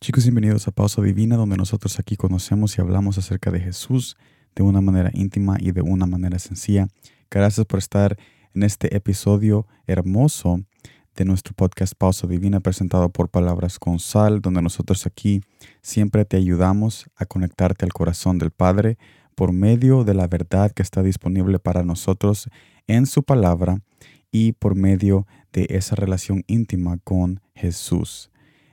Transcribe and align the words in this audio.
Chicos, 0.00 0.22
bienvenidos 0.22 0.68
a 0.68 0.70
Pausa 0.70 1.02
Divina, 1.02 1.36
donde 1.36 1.56
nosotros 1.56 1.98
aquí 1.98 2.14
conocemos 2.16 2.78
y 2.78 2.80
hablamos 2.80 3.18
acerca 3.18 3.50
de 3.50 3.58
Jesús 3.58 4.16
de 4.54 4.62
una 4.62 4.80
manera 4.80 5.10
íntima 5.12 5.56
y 5.58 5.72
de 5.72 5.82
una 5.82 6.06
manera 6.06 6.38
sencilla. 6.38 6.86
Gracias 7.28 7.66
por 7.66 7.80
estar 7.80 8.16
en 8.54 8.62
este 8.62 8.94
episodio 8.96 9.66
hermoso 9.88 10.60
de 11.16 11.24
nuestro 11.24 11.52
podcast 11.52 11.94
Pausa 11.98 12.28
Divina 12.28 12.60
presentado 12.60 13.08
por 13.08 13.28
Palabras 13.28 13.80
con 13.80 13.98
Sal, 13.98 14.40
donde 14.40 14.62
nosotros 14.62 15.04
aquí 15.04 15.40
siempre 15.82 16.24
te 16.24 16.36
ayudamos 16.36 17.10
a 17.16 17.26
conectarte 17.26 17.84
al 17.84 17.92
corazón 17.92 18.38
del 18.38 18.52
Padre 18.52 18.98
por 19.34 19.52
medio 19.52 20.04
de 20.04 20.14
la 20.14 20.28
verdad 20.28 20.70
que 20.70 20.82
está 20.82 21.02
disponible 21.02 21.58
para 21.58 21.82
nosotros 21.82 22.48
en 22.86 23.04
su 23.06 23.24
palabra 23.24 23.80
y 24.30 24.52
por 24.52 24.76
medio 24.76 25.26
de 25.52 25.66
esa 25.70 25.96
relación 25.96 26.44
íntima 26.46 26.98
con 27.02 27.40
Jesús. 27.56 28.30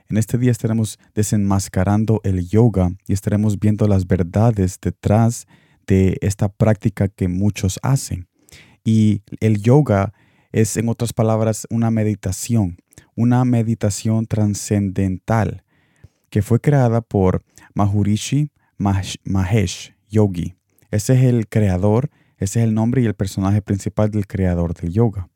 En 0.08 0.18
este 0.18 0.38
día 0.38 0.52
estaremos 0.52 0.98
desenmascarando 1.14 2.20
el 2.22 2.48
yoga 2.48 2.90
y 3.08 3.12
estaremos 3.12 3.58
viendo 3.58 3.88
las 3.88 4.06
verdades 4.06 4.78
detrás 4.80 5.46
de 5.86 6.16
esta 6.20 6.48
práctica 6.48 7.08
que 7.08 7.26
muchos 7.26 7.80
hacen. 7.82 8.28
Y 8.84 9.22
el 9.40 9.60
yoga 9.60 10.12
es, 10.52 10.76
en 10.76 10.88
otras 10.88 11.12
palabras, 11.12 11.66
una 11.70 11.90
meditación, 11.90 12.76
una 13.16 13.44
meditación 13.44 14.26
trascendental 14.26 15.64
que 16.30 16.42
fue 16.42 16.60
creada 16.60 17.00
por 17.00 17.42
Maharishi 17.74 18.50
Mahesh 18.78 19.94
Yogi. 20.08 20.54
Ese 20.90 21.14
es 21.14 21.24
el 21.24 21.48
creador, 21.48 22.10
ese 22.38 22.60
es 22.60 22.64
el 22.64 22.74
nombre 22.74 23.02
y 23.02 23.06
el 23.06 23.14
personaje 23.14 23.60
principal 23.60 24.10
del 24.10 24.26
creador 24.26 24.74
del 24.74 24.92
yoga. 24.92 25.28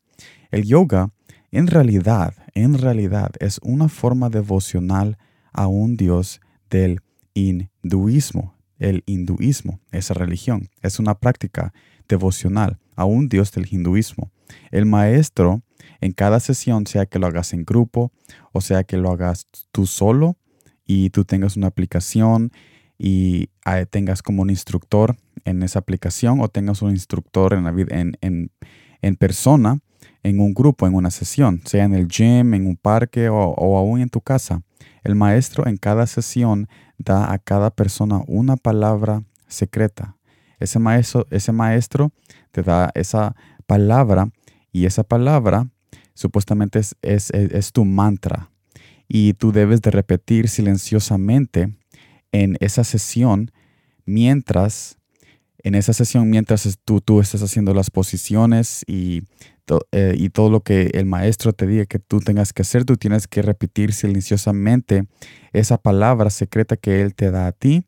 El 0.51 0.65
yoga 0.65 1.11
en 1.53 1.67
realidad, 1.67 2.35
en 2.55 2.79
realidad 2.79 3.31
es 3.41 3.59
una 3.63 3.89
forma 3.89 4.31
devocional 4.31 5.19
a 5.53 5.67
un 5.67 5.97
Dios 5.97 6.41
del 6.71 7.01
hinduismo. 7.35 8.57
El 8.79 9.03
hinduismo, 9.07 9.81
esa 9.91 10.15
religión, 10.15 10.71
es 10.81 10.99
una 10.99 11.15
práctica 11.19 11.73
devocional 12.09 12.79
a 12.97 13.05
un 13.05 13.29
Dios 13.29 13.53
del 13.53 13.67
hinduismo. 13.71 14.31
El 14.71 14.87
maestro 14.87 15.63
en 16.01 16.13
cada 16.13 16.41
sesión, 16.41 16.87
sea 16.87 17.07
que 17.07 17.19
lo 17.19 17.27
hagas 17.27 17.53
en 17.53 17.65
grupo 17.65 18.13
o 18.53 18.61
sea 18.61 18.85
que 18.85 18.97
lo 18.97 19.11
hagas 19.11 19.47
tú 19.71 19.87
solo 19.87 20.37
y 20.87 21.11
tú 21.11 21.25
tengas 21.25 21.57
una 21.57 21.69
aplicación 21.69 22.53
y 22.99 23.51
ah, 23.65 23.85
tengas 23.85 24.23
como 24.23 24.43
un 24.43 24.51
instructor 24.51 25.17
en 25.45 25.63
esa 25.63 25.79
aplicación 25.79 26.41
o 26.41 26.49
tengas 26.49 26.83
un 26.83 26.91
instructor 26.91 27.55
en, 27.55 27.65
la, 27.65 27.71
en, 27.71 28.17
en, 28.21 28.51
en 29.01 29.17
persona, 29.17 29.81
en 30.23 30.41
un 30.41 30.55
grupo, 30.55 30.87
en 30.87 30.95
una 30.95 31.11
sesión, 31.11 31.61
sea 31.65 31.85
en 31.85 31.95
el 31.95 32.09
gym, 32.09 32.55
en 32.55 32.67
un 32.67 32.77
parque 32.77 33.29
o, 33.29 33.79
aún 33.79 34.01
en 34.01 34.09
tu 34.09 34.21
casa. 34.21 34.63
El 35.03 35.15
maestro 35.15 35.67
en 35.67 35.77
cada 35.77 36.07
sesión 36.07 36.69
da 36.99 37.33
a 37.33 37.39
cada 37.39 37.71
persona 37.71 38.23
una 38.27 38.57
palabra 38.57 39.23
secreta. 39.49 40.17
Ese 40.59 40.79
maestro, 40.79 41.27
ese 41.31 41.53
maestro 41.53 42.13
te 42.53 42.63
da 42.63 42.91
esa 42.95 43.35
palabra 43.67 44.31
y 44.73 44.85
esa 44.85 45.05
palabra 45.05 45.69
supuestamente 46.15 46.79
es, 46.79 46.95
es, 47.01 47.31
es, 47.31 47.73
tu 47.73 47.85
mantra. 47.85 48.51
Y 49.09 49.33
tú 49.35 49.53
debes 49.53 49.81
de 49.81 49.91
repetir 49.91 50.49
silenciosamente 50.49 51.75
en 52.31 52.57
esa 52.61 52.85
sesión 52.85 53.51
mientras 54.05 54.99
en 55.63 55.75
esa 55.75 55.93
sesión 55.93 56.31
mientras 56.31 56.79
tú, 56.85 57.01
tú 57.01 57.21
estás 57.21 57.43
haciendo 57.43 57.75
las 57.75 57.91
posiciones 57.91 58.85
y 58.87 59.23
eh, 59.93 60.15
y 60.17 60.31
todo 60.31 60.51
lo 60.51 60.61
que 60.61 60.91
el 60.95 61.07
maestro 61.07 61.53
te 61.53 61.67
diga 61.67 61.87
que 61.87 61.99
tú 61.99 62.21
tengas 62.21 62.53
que 62.53 62.63
hacer, 62.63 62.85
tú 62.85 62.97
tienes 62.97 63.29
que 63.29 63.43
repetir 63.43 63.93
silenciosamente 63.93 65.07
esa 65.53 65.79
palabra 65.79 66.31
secreta 66.31 66.77
que 66.77 67.03
él 67.03 67.15
te 67.15 67.31
da 67.31 67.47
a 67.47 67.53
ti. 67.53 67.85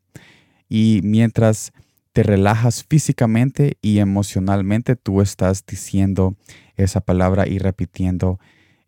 Y 0.69 1.01
mientras 1.03 1.73
te 2.13 2.23
relajas 2.23 2.85
físicamente 2.87 3.77
y 3.81 3.99
emocionalmente, 3.99 4.95
tú 4.95 5.21
estás 5.21 5.65
diciendo 5.65 6.35
esa 6.77 7.01
palabra 7.01 7.47
y 7.47 7.57
repitiendo 7.57 8.39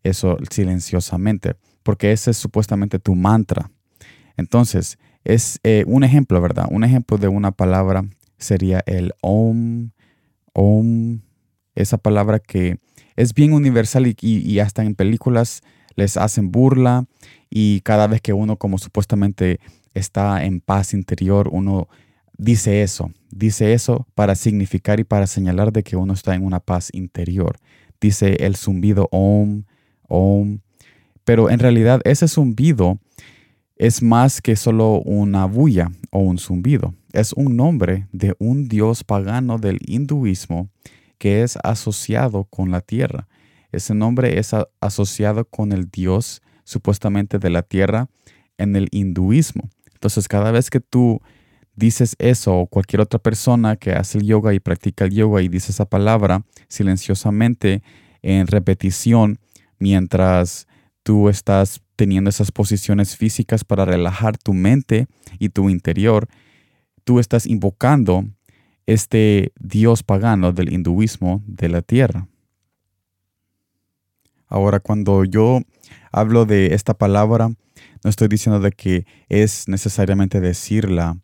eso 0.04 0.38
silenciosamente, 0.50 1.56
porque 1.84 2.12
ese 2.12 2.32
es 2.32 2.38
supuestamente 2.38 3.00
tu 3.00 3.16
mantra. 3.16 3.72
Entonces, 4.38 4.98
es 5.24 5.60
eh, 5.64 5.84
un 5.88 6.04
ejemplo, 6.04 6.40
¿verdad? 6.40 6.68
Un 6.70 6.84
ejemplo 6.84 7.18
de 7.18 7.28
una 7.28 7.52
palabra 7.52 8.06
sería 8.38 8.84
el 8.86 9.14
om, 9.22 9.90
om, 10.54 11.22
esa 11.76 11.98
palabra 11.98 12.40
que 12.40 12.80
es 13.16 13.34
bien 13.34 13.54
universal 13.54 14.14
y, 14.20 14.60
hasta 14.60 14.84
en 14.84 14.96
películas 14.96 15.62
les 15.96 16.18
hacen 16.18 16.52
burla 16.52 17.06
y 17.50 17.82
cada 17.82 18.08
vez 18.08 18.22
que 18.22 18.34
uno 18.34 18.58
como 18.58 18.78
supuestamente 18.78 19.60
está 19.94 20.44
en 20.44 20.60
paz 20.60 20.94
interior, 20.94 21.48
uno 21.52 21.88
dice 22.38 22.82
eso, 22.82 23.12
dice 23.32 23.74
eso 23.74 24.08
para 24.14 24.36
significar 24.36 25.00
y 25.00 25.06
para 25.06 25.28
señalar 25.28 25.72
de 25.72 25.84
que 25.84 25.96
uno 25.96 26.14
está 26.14 26.36
en 26.36 26.44
una 26.44 26.60
paz 26.60 26.90
interior. 26.92 27.58
Dice 28.02 28.36
el 28.42 28.58
zumbido 28.58 29.08
om, 29.12 29.64
om, 30.08 30.60
pero 31.24 31.50
en 31.50 31.60
realidad 31.60 32.02
ese 32.04 32.28
zumbido 32.28 33.00
es 33.78 34.02
más 34.02 34.42
que 34.42 34.56
solo 34.56 35.02
una 35.02 35.46
bulla 35.46 35.92
o 36.12 36.20
un 36.20 36.38
zumbido. 36.38 36.94
Es 37.14 37.34
un 37.34 37.56
nombre 37.56 38.08
de 38.12 38.36
un 38.40 38.68
dios 38.68 39.04
pagano 39.04 39.58
del 39.58 39.80
hinduismo 39.86 40.70
que 41.18 41.44
es 41.44 41.58
asociado 41.64 42.46
con 42.46 42.72
la 42.72 42.82
tierra. 42.82 43.28
Ese 43.72 43.94
nombre 43.94 44.40
es 44.40 44.52
asociado 44.80 45.46
con 45.46 45.72
el 45.72 45.90
dios 45.90 46.42
supuestamente 46.64 47.40
de 47.40 47.50
la 47.50 47.62
tierra 47.62 48.08
en 48.58 48.76
el 48.76 48.88
hinduismo. 48.92 49.70
Entonces, 49.94 50.28
cada 50.28 50.52
vez 50.52 50.70
que 50.70 50.80
tú 50.80 51.22
dices 51.76 52.16
eso 52.20 52.58
o 52.58 52.68
cualquier 52.68 53.02
otra 53.02 53.20
persona 53.20 53.76
que 53.76 53.92
hace 53.92 54.18
el 54.18 54.26
yoga 54.26 54.54
y 54.54 54.60
practica 54.60 55.06
el 55.06 55.12
yoga 55.12 55.42
y 55.42 55.50
dice 55.50 55.72
esa 55.72 55.86
palabra 55.86 56.46
silenciosamente 56.70 57.84
en 58.22 58.48
repetición 58.48 59.40
mientras 59.78 60.68
tú 61.04 61.30
estás 61.30 61.82
teniendo 61.96 62.30
esas 62.30 62.52
posiciones 62.52 63.16
físicas 63.16 63.64
para 63.64 63.86
relajar 63.86 64.38
tu 64.38 64.54
mente 64.54 65.08
y 65.38 65.50
tu 65.50 65.70
interior, 65.70 66.28
tú 67.04 67.20
estás 67.20 67.46
invocando 67.46 68.26
este 68.86 69.52
dios 69.60 70.04
pagano 70.04 70.52
del 70.52 70.72
hinduismo 70.72 71.44
de 71.48 71.70
la 71.70 71.82
tierra. 71.82 72.28
Ahora, 74.48 74.80
cuando 74.80 75.24
yo 75.24 75.62
hablo 76.12 76.46
de 76.46 76.74
esta 76.76 76.94
palabra, 76.94 77.50
no 78.04 78.10
estoy 78.10 78.28
diciendo 78.28 78.60
de 78.60 78.72
que 78.72 79.06
es 79.28 79.68
necesariamente 79.68 80.40
decirla 80.40 81.18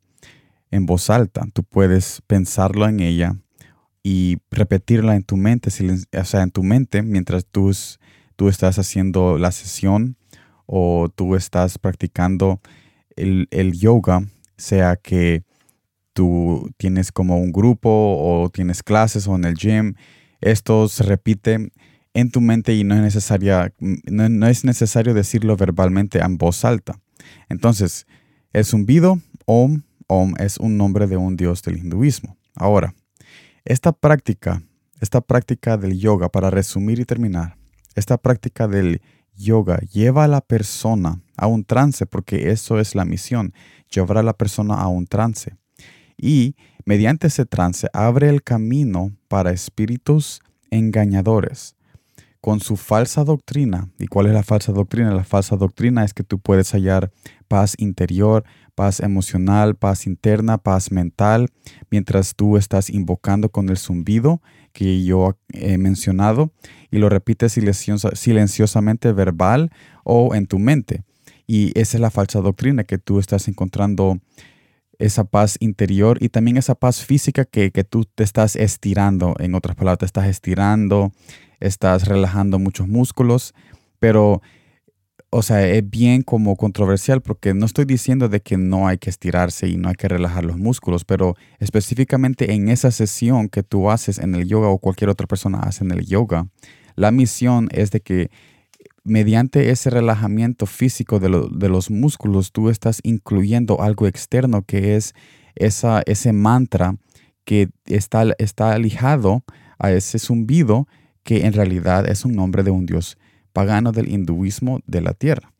en 0.71 0.85
voz 0.85 1.09
alta. 1.09 1.45
Tú 1.53 1.63
puedes 1.63 2.21
pensarlo 2.25 2.87
en 2.87 2.99
ella 2.99 3.35
y 4.03 4.39
repetirla 4.49 5.15
en 5.15 5.23
tu 5.23 5.37
mente, 5.37 5.69
o 5.69 6.25
sea, 6.25 6.41
en 6.41 6.51
tu 6.51 6.63
mente 6.63 7.03
mientras 7.03 7.45
tú, 7.45 7.71
tú 8.35 8.49
estás 8.49 8.79
haciendo 8.79 9.37
la 9.37 9.51
sesión 9.51 10.17
o 10.65 11.09
tú 11.13 11.35
estás 11.35 11.77
practicando 11.77 12.61
el, 13.15 13.47
el 13.51 13.73
yoga, 13.73 14.23
sea 14.57 14.95
que 14.95 15.43
tú 16.13 16.71
tienes 16.77 17.11
como 17.11 17.37
un 17.37 17.51
grupo 17.51 17.89
o 17.89 18.49
tienes 18.49 18.83
clases 18.83 19.27
o 19.27 19.35
en 19.35 19.45
el 19.45 19.55
gym, 19.55 19.95
esto 20.41 20.87
se 20.87 21.03
repite 21.03 21.71
en 22.13 22.31
tu 22.31 22.41
mente 22.41 22.75
y 22.75 22.83
no 22.83 22.95
es, 22.95 23.01
necesaria, 23.01 23.73
no, 23.79 24.47
es 24.47 24.65
necesario 24.65 25.13
decirlo 25.13 25.55
verbalmente 25.55 26.19
en 26.19 26.37
voz 26.37 26.65
alta. 26.65 26.99
Entonces, 27.49 28.05
el 28.53 28.65
zumbido 28.65 29.19
Om, 29.45 29.83
Om 30.07 30.33
es 30.39 30.57
un 30.57 30.77
nombre 30.77 31.07
de 31.07 31.17
un 31.17 31.37
dios 31.37 31.61
del 31.61 31.77
hinduismo. 31.77 32.37
Ahora, 32.55 32.93
esta 33.63 33.93
práctica, 33.93 34.61
esta 34.99 35.21
práctica 35.21 35.77
del 35.77 35.97
yoga, 35.97 36.29
para 36.29 36.49
resumir 36.49 36.99
y 36.99 37.05
terminar, 37.05 37.57
esta 37.95 38.17
práctica 38.17 38.67
del 38.67 39.01
yoga 39.35 39.79
lleva 39.91 40.25
a 40.25 40.27
la 40.27 40.41
persona 40.41 41.21
a 41.37 41.47
un 41.47 41.63
trance, 41.63 42.05
porque 42.05 42.51
eso 42.51 42.79
es 42.79 42.93
la 42.93 43.05
misión, 43.05 43.53
llevar 43.89 44.17
a 44.17 44.23
la 44.23 44.33
persona 44.33 44.75
a 44.75 44.87
un 44.87 45.07
trance 45.07 45.60
y 46.21 46.55
mediante 46.85 47.27
ese 47.27 47.45
trance 47.45 47.87
abre 47.91 48.29
el 48.29 48.43
camino 48.43 49.11
para 49.27 49.51
espíritus 49.51 50.39
engañadores 50.69 51.75
con 52.39 52.59
su 52.59 52.75
falsa 52.75 53.23
doctrina. 53.23 53.89
¿Y 53.99 54.07
cuál 54.07 54.27
es 54.27 54.33
la 54.33 54.43
falsa 54.43 54.71
doctrina? 54.71 55.13
La 55.13 55.23
falsa 55.23 55.55
doctrina 55.55 56.03
es 56.03 56.13
que 56.13 56.23
tú 56.23 56.39
puedes 56.39 56.71
hallar 56.71 57.11
paz 57.47 57.75
interior, 57.77 58.43
paz 58.73 58.99
emocional, 58.99 59.75
paz 59.75 60.07
interna, 60.07 60.57
paz 60.57 60.91
mental, 60.91 61.49
mientras 61.91 62.35
tú 62.35 62.57
estás 62.57 62.89
invocando 62.89 63.49
con 63.49 63.69
el 63.69 63.77
zumbido 63.77 64.41
que 64.73 65.03
yo 65.03 65.37
he 65.49 65.77
mencionado 65.77 66.51
y 66.89 66.97
lo 66.97 67.09
repites 67.09 67.59
silenciosamente 68.13 69.11
verbal 69.11 69.71
o 70.03 70.33
en 70.33 70.47
tu 70.47 70.57
mente. 70.57 71.03
Y 71.45 71.77
esa 71.79 71.97
es 71.97 72.01
la 72.01 72.09
falsa 72.09 72.39
doctrina 72.41 72.85
que 72.85 72.97
tú 72.97 73.19
estás 73.19 73.47
encontrando 73.47 74.19
esa 75.01 75.23
paz 75.23 75.57
interior 75.59 76.17
y 76.21 76.29
también 76.29 76.57
esa 76.57 76.75
paz 76.75 77.03
física 77.03 77.45
que, 77.45 77.71
tú 77.83 78.05
te 78.05 78.23
estás 78.23 78.55
estirando. 78.55 79.35
En 79.39 79.55
otras 79.55 79.75
palabras, 79.75 79.99
te 79.99 80.05
estás 80.05 80.27
estirando, 80.27 81.11
estás 81.59 82.07
relajando 82.07 82.59
muchos 82.59 82.87
músculos, 82.87 83.53
pero 83.99 84.41
o 85.33 85.43
sea, 85.43 85.65
es 85.65 85.89
bien 85.89 86.23
como 86.23 86.57
controversial 86.57 87.21
porque 87.21 87.53
no 87.53 87.65
estoy 87.65 87.85
diciendo 87.85 88.27
de 88.27 88.41
que 88.41 88.57
no 88.57 88.87
hay 88.87 88.97
que 88.97 89.09
estirarse 89.09 89.69
y 89.69 89.77
no 89.77 89.87
hay 89.87 89.95
que 89.95 90.09
relajar 90.09 90.43
los 90.43 90.57
músculos, 90.57 91.05
pero 91.05 91.35
específicamente 91.59 92.51
en 92.53 92.67
esa 92.67 92.91
sesión 92.91 93.47
que 93.47 93.63
tú 93.63 93.89
haces 93.89 94.19
en 94.19 94.35
el 94.35 94.45
yoga 94.45 94.67
o 94.67 94.77
cualquier 94.77 95.09
otra 95.09 95.27
persona 95.27 95.59
hace 95.59 95.85
en 95.85 95.91
el 95.91 96.05
yoga, 96.05 96.47
la 96.95 97.11
misión 97.11 97.69
es 97.71 97.91
de 97.91 98.01
que 98.01 98.29
mediante 99.03 99.71
ese 99.71 99.89
relajamiento 99.89 100.65
físico 100.65 101.19
de, 101.19 101.29
los 101.69 101.89
músculos, 101.89 102.51
tú 102.51 102.69
estás 102.69 102.99
incluyendo 103.03 103.81
algo 103.81 104.07
externo 104.07 104.63
que 104.63 104.95
es 104.95 105.13
esa, 105.55 106.01
ese 106.05 106.33
mantra 106.33 106.95
que 107.43 107.69
está, 107.85 108.23
está 108.37 108.73
alijado 108.73 109.43
a 109.79 109.91
ese 109.91 110.19
zumbido 110.19 110.87
que 111.23 111.45
en 111.45 111.53
realidad 111.53 112.07
es 112.07 112.25
un 112.25 112.35
nombre 112.35 112.63
de 112.63 112.71
un 112.71 112.85
dios 112.85 113.17
pagano 113.53 113.91
del 113.91 114.09
hinduismo 114.11 114.79
de 114.85 115.01
la 115.01 115.13
tierra. 115.13 115.51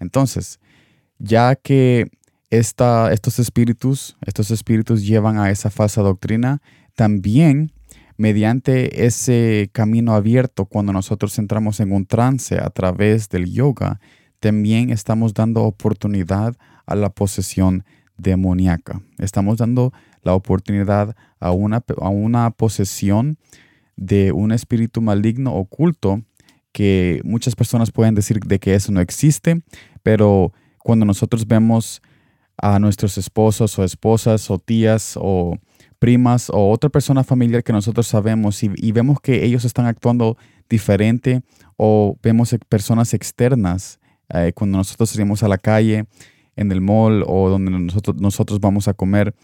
Entonces, 0.00 0.60
ya 1.18 1.54
que 1.56 2.10
esta, 2.50 3.12
estos 3.12 3.38
espíritus, 3.38 4.16
estos 4.26 4.50
espíritus 4.50 5.06
llevan 5.06 5.38
a 5.38 5.50
esa 5.50 5.70
falsa 5.70 6.02
doctrina, 6.02 6.60
también 6.94 7.72
mediante 8.18 9.06
ese 9.06 9.70
camino 9.72 10.14
abierto, 10.14 10.66
cuando 10.66 10.92
nosotros 10.92 11.38
entramos 11.38 11.80
en 11.80 11.92
un 11.92 12.04
trance 12.04 12.58
a 12.58 12.68
través 12.68 13.28
del 13.28 13.50
yoga, 13.50 14.00
también 14.40 14.90
estamos 14.90 15.32
dando 15.32 15.62
oportunidad 15.62 16.56
a 16.84 16.96
la 16.96 17.10
posesión 17.10 17.84
demoníaca. 18.18 19.00
Estamos 19.18 19.58
dando 19.58 19.92
la 20.22 20.34
oportunidad 20.34 21.16
a 21.38 21.52
una, 21.52 21.84
a 22.00 22.08
una 22.08 22.50
posesión 22.50 23.38
de 23.96 24.32
un 24.32 24.50
espíritu 24.50 25.00
maligno 25.00 25.54
oculto 25.54 26.22
que 26.72 27.20
muchas 27.24 27.54
personas 27.54 27.92
pueden 27.92 28.16
decir 28.16 28.40
de 28.40 28.58
que 28.58 28.74
eso 28.74 28.90
no 28.90 29.00
existe, 29.00 29.62
pero 30.02 30.52
cuando 30.78 31.04
nosotros 31.04 31.46
vemos 31.46 32.02
a 32.56 32.80
nuestros 32.80 33.16
esposos 33.16 33.78
o 33.78 33.84
esposas 33.84 34.50
o 34.50 34.58
tías 34.58 35.14
o 35.16 35.56
primas 35.98 36.50
o 36.50 36.70
otra 36.70 36.90
persona 36.90 37.24
familiar 37.24 37.62
que 37.62 37.72
nosotros 37.72 38.06
sabemos 38.06 38.62
y, 38.62 38.92
vemos 38.92 39.20
que 39.20 39.44
ellos 39.44 39.64
están 39.64 39.86
actuando 39.86 40.36
diferente 40.68 41.42
o 41.76 42.16
vemos 42.22 42.54
personas 42.68 43.14
externas 43.14 43.98
eh, 44.32 44.52
cuando 44.54 44.78
nosotros 44.78 45.10
salimos 45.10 45.42
a 45.42 45.48
la 45.48 45.58
calle, 45.58 46.06
en 46.56 46.72
el 46.72 46.80
mall 46.80 47.24
o 47.26 47.48
donde 47.48 47.70
nosotros, 47.70 48.16
nosotros 48.20 48.60
vamos 48.60 48.88
a 48.88 48.94
comer, 48.94 49.34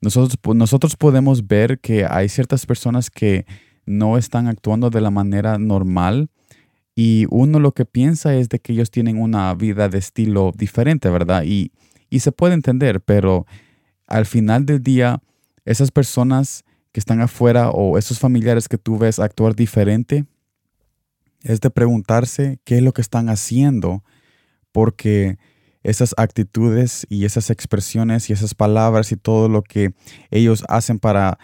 nosotros, 0.00 0.38
nosotros 0.54 0.96
podemos 0.96 1.46
ver 1.46 1.78
que 1.78 2.06
hay 2.06 2.28
ciertas 2.28 2.64
personas 2.66 3.10
que 3.10 3.44
no 3.86 4.16
están 4.16 4.46
actuando 4.46 4.90
de 4.90 5.00
la 5.00 5.10
manera 5.10 5.58
normal 5.58 6.28
y 6.94 7.26
uno 7.30 7.58
lo 7.58 7.72
que 7.72 7.84
piensa 7.84 8.34
es 8.34 8.48
de 8.48 8.60
que 8.60 8.72
ellos 8.72 8.90
tienen 8.90 9.20
una 9.20 9.52
vida 9.54 9.88
de 9.88 9.98
estilo 9.98 10.52
diferente, 10.56 11.10
¿verdad? 11.10 11.42
Y, 11.44 11.72
y 12.08 12.20
se 12.20 12.30
puede 12.30 12.54
entender, 12.54 13.00
pero 13.00 13.46
al 14.06 14.26
final 14.26 14.64
del 14.64 14.82
día 14.82 15.20
esas 15.64 15.90
personas 15.90 16.64
que 16.92 17.00
están 17.00 17.20
afuera 17.20 17.70
o 17.70 17.98
esos 17.98 18.18
familiares 18.18 18.68
que 18.68 18.78
tú 18.78 18.98
ves 18.98 19.18
actuar 19.18 19.54
diferente, 19.56 20.26
es 21.42 21.60
de 21.60 21.70
preguntarse 21.70 22.58
qué 22.64 22.76
es 22.76 22.82
lo 22.82 22.92
que 22.92 23.02
están 23.02 23.28
haciendo, 23.28 24.02
porque 24.72 25.38
esas 25.82 26.14
actitudes 26.16 27.06
y 27.10 27.26
esas 27.26 27.50
expresiones 27.50 28.30
y 28.30 28.32
esas 28.32 28.54
palabras 28.54 29.12
y 29.12 29.16
todo 29.16 29.48
lo 29.48 29.62
que 29.62 29.92
ellos 30.30 30.64
hacen 30.68 30.98
para, 30.98 31.38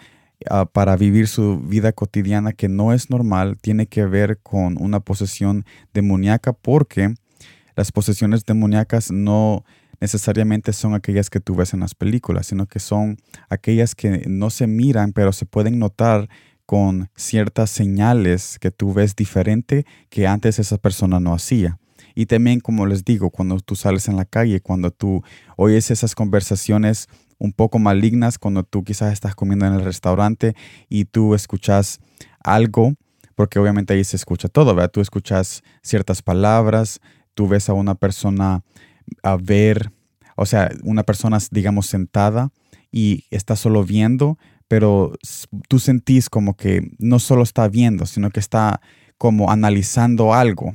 ah, 0.49 0.65
para 0.65 0.95
vivir 0.95 1.27
su 1.27 1.59
vida 1.59 1.91
cotidiana 1.91 2.51
que 2.51 2.67
no 2.67 2.93
es 2.93 3.09
normal, 3.09 3.57
tiene 3.61 3.85
que 3.85 4.05
ver 4.05 4.39
con 4.41 4.81
una 4.81 4.99
posesión 4.99 5.65
demoníaca, 5.93 6.53
porque 6.53 7.13
las 7.75 7.91
posesiones 7.91 8.45
demoníacas 8.45 9.11
no 9.11 9.63
necesariamente 10.01 10.73
son 10.73 10.95
aquellas 10.95 11.29
que 11.29 11.39
tú 11.39 11.55
ves 11.55 11.73
en 11.73 11.79
las 11.79 11.95
películas, 11.95 12.47
sino 12.47 12.65
que 12.65 12.79
son 12.79 13.17
aquellas 13.49 13.95
que 13.95 14.23
no 14.27 14.49
se 14.49 14.67
miran, 14.67 15.13
pero 15.13 15.31
se 15.31 15.45
pueden 15.45 15.79
notar 15.79 16.27
con 16.65 17.09
ciertas 17.15 17.69
señales 17.69 18.57
que 18.59 18.71
tú 18.71 18.93
ves 18.93 19.15
diferente 19.15 19.85
que 20.09 20.27
antes 20.27 20.57
esa 20.59 20.77
persona 20.77 21.19
no 21.19 21.33
hacía. 21.33 21.77
Y 22.15 22.25
también, 22.25 22.59
como 22.59 22.85
les 22.85 23.05
digo, 23.05 23.29
cuando 23.29 23.59
tú 23.59 23.75
sales 23.75 24.07
en 24.07 24.17
la 24.17 24.25
calle, 24.25 24.59
cuando 24.59 24.91
tú 24.91 25.23
oyes 25.55 25.91
esas 25.91 26.15
conversaciones 26.15 27.07
un 27.37 27.53
poco 27.53 27.79
malignas, 27.79 28.37
cuando 28.37 28.63
tú 28.63 28.83
quizás 28.83 29.13
estás 29.13 29.35
comiendo 29.35 29.65
en 29.65 29.73
el 29.73 29.83
restaurante 29.83 30.55
y 30.89 31.05
tú 31.05 31.35
escuchas 31.35 31.99
algo, 32.43 32.93
porque 33.35 33.59
obviamente 33.59 33.93
ahí 33.93 34.03
se 34.03 34.15
escucha 34.15 34.47
todo, 34.47 34.75
¿verdad? 34.75 34.91
Tú 34.91 35.01
escuchas 35.01 35.63
ciertas 35.81 36.21
palabras, 36.21 36.99
tú 37.33 37.47
ves 37.47 37.69
a 37.69 37.73
una 37.73 37.95
persona 37.95 38.63
a 39.23 39.37
ver, 39.37 39.91
o 40.35 40.45
sea, 40.45 40.71
una 40.83 41.03
persona, 41.03 41.37
digamos, 41.51 41.87
sentada 41.87 42.51
y 42.91 43.25
está 43.31 43.55
solo 43.55 43.83
viendo, 43.83 44.37
pero 44.67 45.13
tú 45.67 45.79
sentís 45.79 46.29
como 46.29 46.55
que 46.55 46.91
no 46.97 47.19
solo 47.19 47.43
está 47.43 47.67
viendo, 47.67 48.05
sino 48.05 48.29
que 48.29 48.39
está 48.39 48.81
como 49.17 49.51
analizando 49.51 50.33
algo. 50.33 50.73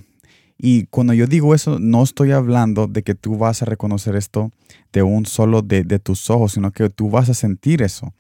Y 0.59 0.87
cuando 0.87 1.13
yo 1.13 1.27
digo 1.27 1.55
eso, 1.55 1.79
no 1.79 2.03
estoy 2.03 2.33
hablando 2.33 2.87
de 2.87 3.03
que 3.03 3.15
tú 3.15 3.37
vas 3.37 3.63
a 3.63 3.67
reconocer 3.67 4.17
esto 4.17 4.51
de 4.93 5.03
un 5.03 5.27
solo 5.27 5.63
de, 5.63 5.83
de 5.85 5.99
tus 5.99 6.31
ojos, 6.31 6.53
sino 6.53 6.71
que 6.73 6.89
tú 6.89 7.11
vas 7.11 7.29
a 7.29 7.35
sentir 7.35 7.83
eso. 7.83 8.15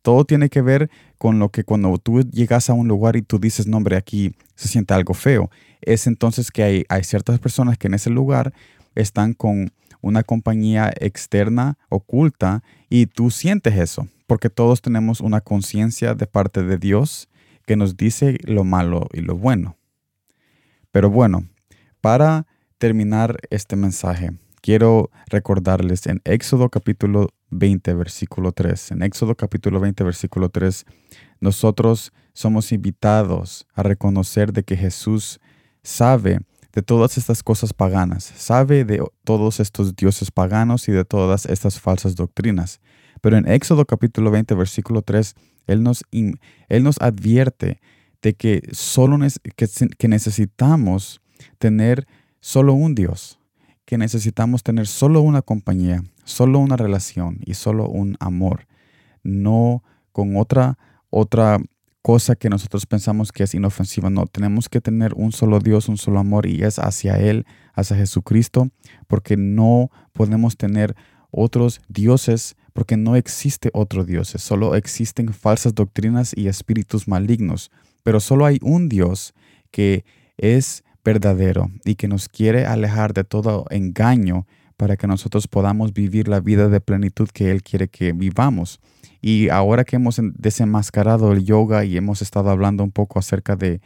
Todo 0.00 0.24
tiene 0.24 0.48
que 0.48 0.62
ver 0.62 0.90
con 1.18 1.38
lo 1.38 1.50
que 1.50 1.64
cuando 1.64 1.96
tú 1.98 2.22
llegas 2.22 2.70
a 2.70 2.72
un 2.72 2.88
lugar 2.88 3.16
y 3.16 3.22
tú 3.22 3.38
dices, 3.38 3.66
no, 3.66 3.76
hombre, 3.76 3.96
aquí 3.96 4.34
se 4.54 4.68
siente 4.68 4.94
algo 4.94 5.14
feo. 5.14 5.50
Es 5.80 6.06
entonces 6.06 6.50
que 6.50 6.62
hay, 6.62 6.84
hay 6.88 7.04
ciertas 7.04 7.38
personas 7.38 7.78
que 7.78 7.86
en 7.86 7.94
ese 7.94 8.10
lugar 8.10 8.52
están 8.94 9.34
con 9.34 9.72
una 10.00 10.22
compañía 10.22 10.92
externa 11.00 11.78
oculta 11.88 12.62
y 12.90 13.06
tú 13.06 13.30
sientes 13.30 13.76
eso, 13.76 14.08
porque 14.26 14.50
todos 14.50 14.82
tenemos 14.82 15.20
una 15.20 15.40
conciencia 15.40 16.14
de 16.14 16.26
parte 16.26 16.62
de 16.62 16.76
Dios 16.76 17.28
que 17.66 17.76
nos 17.76 17.96
dice 17.96 18.38
lo 18.44 18.64
malo 18.64 19.08
y 19.12 19.20
lo 19.20 19.36
bueno. 19.36 19.76
Pero 20.90 21.08
bueno, 21.08 21.46
para 22.00 22.46
terminar 22.78 23.38
este 23.50 23.76
mensaje, 23.76 24.32
quiero 24.60 25.10
recordarles 25.26 26.06
en 26.06 26.20
Éxodo 26.24 26.68
capítulo 26.68 27.28
20, 27.50 27.94
versículo 27.94 28.52
3. 28.52 28.92
En 28.92 29.02
Éxodo 29.02 29.34
capítulo 29.36 29.78
20, 29.80 30.02
versículo 30.04 30.48
3, 30.48 30.84
nosotros 31.40 32.12
somos 32.32 32.72
invitados 32.72 33.66
a 33.74 33.82
reconocer 33.82 34.52
de 34.52 34.64
que 34.64 34.76
Jesús 34.76 35.40
sabe 35.82 36.40
de 36.72 36.82
todas 36.82 37.18
estas 37.18 37.42
cosas 37.42 37.72
paganas, 37.72 38.24
sabe 38.24 38.84
de 38.84 39.04
todos 39.24 39.60
estos 39.60 39.94
dioses 39.94 40.30
paganos 40.30 40.88
y 40.88 40.92
de 40.92 41.04
todas 41.04 41.46
estas 41.46 41.78
falsas 41.78 42.16
doctrinas. 42.16 42.80
Pero 43.20 43.36
en 43.36 43.46
Éxodo 43.46 43.84
capítulo 43.84 44.30
20, 44.30 44.54
versículo 44.54 45.02
3, 45.02 45.34
Él 45.66 45.82
nos, 45.82 46.02
él 46.10 46.82
nos 46.82 47.00
advierte 47.00 47.80
de 48.22 48.34
que, 48.34 48.62
solo 48.72 49.18
que, 49.56 50.08
necesitamos 50.08 51.20
tener 51.58 52.06
solo 52.40 52.72
un 52.72 52.94
Dios, 52.94 53.38
que 53.84 53.98
necesitamos 53.98 54.62
tener 54.62 54.86
solo 54.86 55.20
una 55.20 55.42
compañía, 55.42 56.02
solo 56.24 56.58
una 56.58 56.76
relación 56.76 57.38
y 57.44 57.54
solo 57.54 57.88
un 57.88 58.16
amor, 58.20 58.66
no 59.22 59.82
con 60.12 60.36
otra 60.36 60.78
otra 61.14 61.58
cosa 62.02 62.34
que 62.34 62.50
nosotros 62.50 62.84
pensamos 62.86 63.32
que 63.32 63.44
es 63.44 63.54
inofensiva. 63.54 64.10
No, 64.10 64.26
tenemos 64.26 64.68
que 64.68 64.80
tener 64.80 65.14
un 65.14 65.32
solo 65.32 65.60
Dios, 65.60 65.88
un 65.88 65.96
solo 65.96 66.18
amor 66.18 66.46
y 66.46 66.62
es 66.62 66.78
hacia 66.78 67.18
Él, 67.18 67.46
hacia 67.74 67.96
Jesucristo, 67.96 68.68
porque 69.06 69.36
no 69.36 69.90
podemos 70.12 70.56
tener 70.56 70.94
otros 71.30 71.80
dioses, 71.88 72.56
porque 72.72 72.96
no 72.96 73.16
existe 73.16 73.70
otro 73.72 74.04
Dios, 74.04 74.34
solo 74.36 74.74
existen 74.74 75.32
falsas 75.32 75.74
doctrinas 75.74 76.32
y 76.36 76.48
espíritus 76.48 77.08
malignos, 77.08 77.70
pero 78.02 78.20
solo 78.20 78.44
hay 78.44 78.58
un 78.62 78.88
Dios 78.88 79.32
que 79.70 80.04
es 80.36 80.84
verdadero 81.04 81.70
y 81.84 81.94
que 81.94 82.08
nos 82.08 82.28
quiere 82.28 82.66
alejar 82.66 83.14
de 83.14 83.24
todo 83.24 83.64
engaño 83.70 84.46
para 84.82 84.96
que 84.96 85.06
nosotros 85.06 85.46
podamos 85.46 85.94
vivir 85.94 86.26
la 86.26 86.40
vida 86.40 86.68
de 86.68 86.80
plenitud 86.80 87.28
que 87.28 87.52
Él 87.52 87.62
quiere 87.62 87.86
que 87.86 88.10
vivamos. 88.10 88.80
Y 89.20 89.48
ahora 89.48 89.84
que 89.84 89.94
hemos 89.94 90.16
desenmascarado 90.34 91.30
el 91.30 91.44
yoga 91.44 91.84
y 91.84 91.96
hemos 91.96 92.20
estado 92.20 92.50
hablando 92.50 92.82
un 92.82 92.90
poco 92.90 93.20
acerca 93.20 93.54
de 93.54 93.80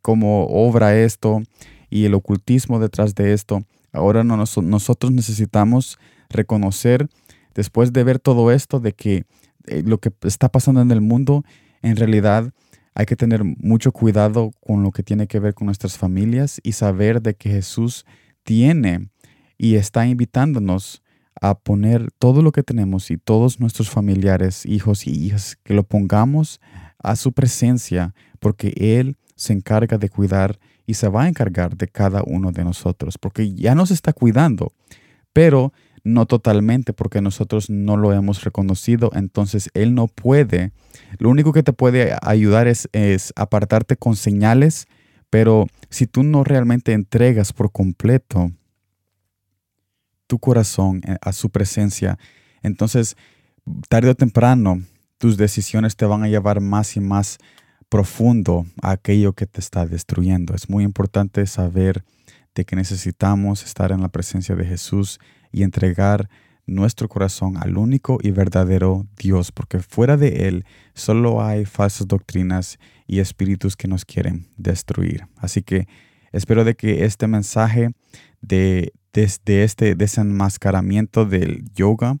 cómo 0.00 0.46
obra 0.46 0.96
esto 0.96 1.42
y 1.90 2.04
el 2.04 2.14
ocultismo 2.14 2.78
detrás 2.78 3.16
de 3.16 3.32
esto, 3.32 3.64
ahora 3.92 4.22
nosotros 4.22 5.10
necesitamos 5.10 5.98
reconocer, 6.30 7.08
después 7.56 7.92
de 7.92 8.04
ver 8.04 8.20
todo 8.20 8.52
esto, 8.52 8.78
de 8.78 8.92
que 8.92 9.24
eh, 9.66 9.82
lo 9.84 9.98
que 9.98 10.12
está 10.22 10.48
pasando 10.50 10.80
en 10.80 10.92
el 10.92 11.00
mundo, 11.00 11.44
en 11.82 11.96
realidad 11.96 12.52
hay 12.94 13.06
que 13.06 13.16
tener 13.16 13.42
mucho 13.42 13.90
cuidado 13.90 14.52
con 14.60 14.84
lo 14.84 14.92
que 14.92 15.02
tiene 15.02 15.26
que 15.26 15.40
ver 15.40 15.54
con 15.54 15.66
nuestras 15.66 15.98
familias 15.98 16.60
y 16.62 16.74
saber 16.74 17.22
de 17.22 17.34
que 17.34 17.50
Jesús 17.50 18.06
tiene 18.44 19.08
y 19.58 19.74
está 19.74 20.06
invitándonos 20.06 21.02
a 21.40 21.58
poner 21.58 22.10
todo 22.18 22.42
lo 22.42 22.52
que 22.52 22.62
tenemos 22.62 23.10
y 23.10 23.16
todos 23.16 23.60
nuestros 23.60 23.90
familiares, 23.90 24.64
hijos 24.64 25.06
y 25.06 25.10
hijas, 25.10 25.56
que 25.62 25.74
lo 25.74 25.82
pongamos 25.82 26.60
a 26.98 27.16
su 27.16 27.32
presencia, 27.32 28.14
porque 28.40 28.72
Él 28.76 29.16
se 29.36 29.52
encarga 29.52 29.98
de 29.98 30.08
cuidar 30.08 30.58
y 30.86 30.94
se 30.94 31.08
va 31.08 31.24
a 31.24 31.28
encargar 31.28 31.76
de 31.76 31.88
cada 31.88 32.22
uno 32.24 32.50
de 32.50 32.64
nosotros, 32.64 33.18
porque 33.18 33.54
ya 33.54 33.74
nos 33.74 33.90
está 33.90 34.12
cuidando, 34.12 34.72
pero 35.32 35.72
no 36.02 36.26
totalmente 36.26 36.92
porque 36.92 37.20
nosotros 37.20 37.68
no 37.68 37.96
lo 37.96 38.12
hemos 38.12 38.42
reconocido, 38.42 39.10
entonces 39.14 39.68
Él 39.74 39.94
no 39.94 40.06
puede. 40.06 40.72
Lo 41.18 41.28
único 41.28 41.52
que 41.52 41.62
te 41.62 41.72
puede 41.72 42.16
ayudar 42.22 42.66
es, 42.66 42.88
es 42.92 43.32
apartarte 43.36 43.96
con 43.96 44.16
señales, 44.16 44.86
pero 45.30 45.66
si 45.90 46.06
tú 46.06 46.22
no 46.22 46.42
realmente 46.44 46.92
entregas 46.92 47.52
por 47.52 47.70
completo 47.70 48.52
tu 50.28 50.38
corazón 50.38 51.02
eh, 51.04 51.16
a 51.20 51.32
su 51.32 51.50
presencia, 51.50 52.18
entonces 52.62 53.16
tarde 53.88 54.10
o 54.10 54.14
temprano 54.14 54.80
tus 55.18 55.36
decisiones 55.36 55.96
te 55.96 56.06
van 56.06 56.22
a 56.22 56.28
llevar 56.28 56.60
más 56.60 56.96
y 56.96 57.00
más 57.00 57.38
profundo 57.88 58.66
a 58.82 58.92
aquello 58.92 59.32
que 59.32 59.46
te 59.46 59.60
está 59.60 59.86
destruyendo. 59.86 60.54
Es 60.54 60.70
muy 60.70 60.84
importante 60.84 61.44
saber 61.46 62.04
de 62.54 62.64
que 62.64 62.76
necesitamos 62.76 63.64
estar 63.64 63.92
en 63.92 64.00
la 64.00 64.08
presencia 64.08 64.54
de 64.54 64.64
Jesús 64.64 65.18
y 65.50 65.62
entregar 65.62 66.28
nuestro 66.66 67.08
corazón 67.08 67.56
al 67.56 67.78
único 67.78 68.18
y 68.22 68.30
verdadero 68.30 69.06
Dios, 69.16 69.52
porque 69.52 69.78
fuera 69.78 70.16
de 70.16 70.48
Él 70.48 70.64
solo 70.94 71.42
hay 71.42 71.64
falsas 71.64 72.06
doctrinas 72.06 72.78
y 73.06 73.20
espíritus 73.20 73.74
que 73.74 73.88
nos 73.88 74.04
quieren 74.04 74.48
destruir. 74.56 75.26
Así 75.36 75.62
que 75.62 75.88
espero 76.30 76.64
de 76.64 76.74
que 76.74 77.04
este 77.04 77.26
mensaje 77.26 77.90
de, 78.42 78.92
de 79.44 79.64
este 79.64 79.96
desenmascaramiento 79.96 81.24
del 81.24 81.64
yoga, 81.74 82.18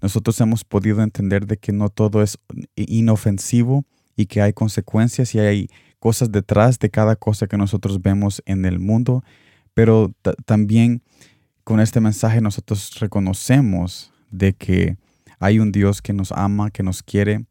nosotros 0.00 0.40
hemos 0.40 0.64
podido 0.64 1.02
entender 1.02 1.46
de 1.46 1.58
que 1.58 1.72
no 1.72 1.90
todo 1.90 2.22
es 2.22 2.38
inofensivo 2.76 3.84
y 4.16 4.26
que 4.26 4.40
hay 4.40 4.54
consecuencias 4.54 5.34
y 5.34 5.38
hay 5.40 5.68
cosas 5.98 6.32
detrás 6.32 6.78
de 6.78 6.88
cada 6.88 7.16
cosa 7.16 7.46
que 7.46 7.58
nosotros 7.58 8.00
vemos 8.00 8.42
en 8.46 8.64
el 8.64 8.78
mundo, 8.78 9.22
pero 9.74 10.12
también 10.46 11.02
con 11.64 11.80
este 11.80 12.00
mensaje 12.00 12.40
nosotros 12.40 12.98
reconocemos 12.98 14.12
de 14.30 14.54
que 14.54 14.96
hay 15.38 15.58
un 15.58 15.72
Dios 15.72 16.00
que 16.00 16.14
nos 16.14 16.32
ama, 16.32 16.70
que 16.70 16.82
nos 16.82 17.02
quiere 17.02 17.44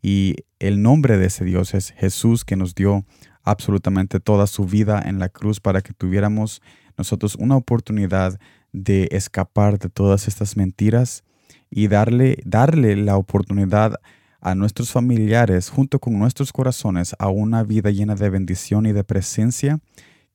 y 0.00 0.36
el 0.60 0.82
nombre 0.82 1.18
de 1.18 1.26
ese 1.26 1.44
Dios 1.44 1.74
es 1.74 1.90
Jesús 1.90 2.44
que 2.44 2.54
nos 2.54 2.76
dio 2.76 3.04
absolutamente 3.42 4.20
toda 4.20 4.46
su 4.46 4.66
vida 4.66 5.02
en 5.04 5.18
la 5.18 5.28
cruz 5.28 5.58
para 5.60 5.80
que 5.80 5.92
tuviéramos 5.92 6.62
nosotros 6.96 7.36
una 7.36 7.56
oportunidad 7.56 8.38
de 8.72 9.08
escapar 9.12 9.78
de 9.78 9.88
todas 9.88 10.28
estas 10.28 10.56
mentiras 10.56 11.24
y 11.70 11.88
darle, 11.88 12.38
darle 12.44 12.96
la 12.96 13.16
oportunidad 13.16 13.94
a 14.40 14.54
nuestros 14.54 14.92
familiares 14.92 15.70
junto 15.70 15.98
con 15.98 16.18
nuestros 16.18 16.52
corazones 16.52 17.16
a 17.18 17.28
una 17.28 17.64
vida 17.64 17.90
llena 17.90 18.14
de 18.14 18.30
bendición 18.30 18.86
y 18.86 18.92
de 18.92 19.04
presencia 19.04 19.80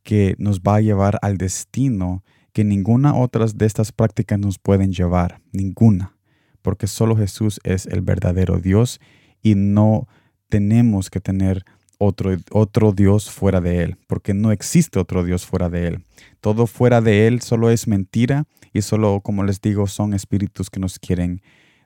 que 0.03 0.35
nos 0.37 0.61
va 0.61 0.75
a 0.75 0.81
llevar 0.81 1.19
al 1.21 1.37
destino 1.37 2.23
que 2.53 2.63
ninguna 2.63 3.15
otra 3.15 3.45
de 3.45 3.65
estas 3.65 3.91
prácticas 3.91 4.39
nos 4.39 4.59
pueden 4.59 4.91
llevar, 4.91 5.41
ninguna, 5.53 6.17
porque 6.61 6.87
solo 6.87 7.15
Jesús 7.15 7.59
es 7.63 7.85
el 7.85 8.01
verdadero 8.01 8.59
Dios 8.59 8.99
y 9.41 9.55
no 9.55 10.07
tenemos 10.49 11.09
que 11.09 11.21
tener 11.21 11.63
otro, 12.03 12.35
otro 12.49 12.93
Dios 12.93 13.29
fuera 13.29 13.61
de 13.61 13.83
Él, 13.83 13.97
porque 14.07 14.33
no 14.33 14.51
existe 14.51 14.97
otro 14.97 15.23
Dios 15.23 15.45
fuera 15.45 15.69
de 15.69 15.87
Él. 15.87 16.03
Todo 16.39 16.65
fuera 16.65 16.99
de 16.99 17.27
Él 17.27 17.41
solo 17.41 17.69
es 17.69 17.87
mentira 17.87 18.45
y 18.73 18.81
solo, 18.81 19.21
como 19.21 19.43
les 19.43 19.61
digo, 19.61 19.85
son 19.85 20.15
espíritus 20.15 20.71
que 20.71 20.79
nos 20.79 20.97
quieren 20.97 21.41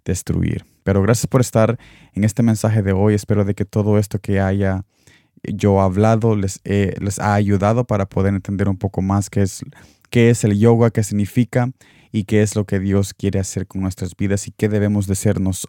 destruir. 0.06 0.66
Pero 0.84 1.02
gracias 1.02 1.28
por 1.28 1.42
estar 1.42 1.78
en 2.14 2.24
este 2.24 2.44
mensaje 2.44 2.82
de 2.82 2.94
hoy. 2.94 3.14
Espero 3.14 3.44
de 3.44 3.56
que 3.56 3.66
todo 3.66 3.98
esto 3.98 4.20
que 4.20 4.40
haya 4.40 4.86
yo 5.44 5.82
hablado 5.82 6.36
les, 6.36 6.62
les 6.64 7.20
ha 7.20 7.34
ayudado 7.34 7.84
para 7.84 8.06
poder 8.06 8.34
entender 8.34 8.70
un 8.70 8.78
poco 8.78 9.02
más 9.02 9.30
qué 9.30 9.42
es 9.42 9.64
qué 10.10 10.30
es 10.30 10.46
el 10.46 10.58
yoga, 10.58 10.92
qué 10.92 11.04
significa 11.04 11.72
y 12.14 12.24
qué 12.24 12.42
es 12.42 12.56
lo 12.56 12.64
que 12.64 12.80
Dios 12.80 13.14
quiere 13.14 13.40
hacer 13.40 13.68
con 13.68 13.82
nuestras 13.82 14.16
vidas 14.16 14.48
y 14.48 14.52
qué 14.52 14.70
debemos 14.70 15.08
de 15.08 15.18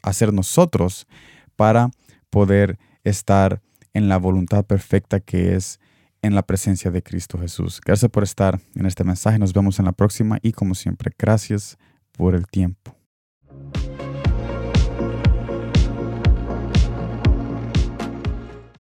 hacer 0.03 0.33
nosotros 0.33 1.09
para 1.57 1.91
poder 2.31 2.79
estar 3.03 3.61
en 3.97 4.09
la 4.09 4.19
voluntad 4.19 4.65
perfecta 4.65 5.21
que 5.21 5.55
es 5.55 5.81
en 6.21 6.35
la 6.35 6.43
presencia 6.43 6.91
de 6.91 7.03
Cristo 7.03 7.39
Jesús. 7.39 7.81
Gracias 7.85 8.11
por 8.11 8.23
estar 8.23 8.61
en 8.75 8.85
este 8.85 9.05
mensaje. 9.05 9.39
Nos 9.39 9.55
vemos 9.55 9.79
en 9.79 9.87
la 9.87 9.93
próxima 9.93 10.39
y 10.43 10.53
como 10.53 10.75
siempre, 10.75 11.13
gracias 11.19 11.79
por 12.13 12.35
el 12.35 12.47
tiempo. 12.47 12.96